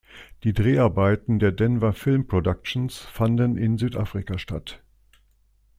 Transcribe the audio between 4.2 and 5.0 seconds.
statt.